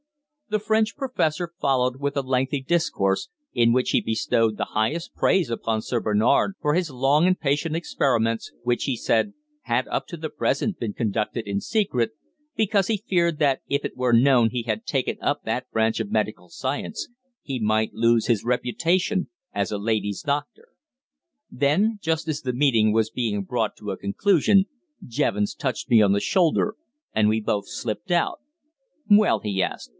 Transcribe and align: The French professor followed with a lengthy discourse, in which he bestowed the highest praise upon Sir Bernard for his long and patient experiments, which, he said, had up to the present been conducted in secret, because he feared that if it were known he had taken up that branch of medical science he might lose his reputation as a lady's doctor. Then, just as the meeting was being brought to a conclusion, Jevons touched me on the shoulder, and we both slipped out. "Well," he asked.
The 0.49 0.59
French 0.59 0.97
professor 0.97 1.51
followed 1.61 2.01
with 2.01 2.17
a 2.17 2.21
lengthy 2.21 2.61
discourse, 2.61 3.29
in 3.53 3.71
which 3.71 3.91
he 3.91 4.01
bestowed 4.01 4.57
the 4.57 4.65
highest 4.73 5.13
praise 5.15 5.49
upon 5.49 5.81
Sir 5.81 6.01
Bernard 6.01 6.55
for 6.59 6.73
his 6.73 6.89
long 6.89 7.25
and 7.25 7.39
patient 7.39 7.73
experiments, 7.75 8.51
which, 8.63 8.83
he 8.85 8.97
said, 8.97 9.31
had 9.61 9.87
up 9.87 10.07
to 10.07 10.17
the 10.17 10.29
present 10.29 10.77
been 10.77 10.91
conducted 10.91 11.47
in 11.47 11.61
secret, 11.61 12.11
because 12.57 12.87
he 12.87 13.01
feared 13.07 13.37
that 13.39 13.61
if 13.69 13.85
it 13.85 13.95
were 13.95 14.11
known 14.11 14.49
he 14.49 14.63
had 14.63 14.85
taken 14.85 15.15
up 15.21 15.43
that 15.45 15.69
branch 15.71 16.01
of 16.01 16.11
medical 16.11 16.49
science 16.49 17.07
he 17.43 17.57
might 17.59 17.93
lose 17.93 18.25
his 18.25 18.43
reputation 18.43 19.29
as 19.53 19.71
a 19.71 19.77
lady's 19.77 20.21
doctor. 20.21 20.69
Then, 21.49 21.97
just 22.01 22.27
as 22.27 22.41
the 22.41 22.53
meeting 22.53 22.91
was 22.91 23.09
being 23.11 23.43
brought 23.43 23.77
to 23.77 23.91
a 23.91 23.97
conclusion, 23.97 24.65
Jevons 25.05 25.53
touched 25.55 25.89
me 25.89 26.01
on 26.01 26.11
the 26.11 26.19
shoulder, 26.19 26.75
and 27.13 27.29
we 27.29 27.39
both 27.39 27.69
slipped 27.69 28.11
out. 28.11 28.39
"Well," 29.09 29.39
he 29.39 29.63
asked. 29.63 29.89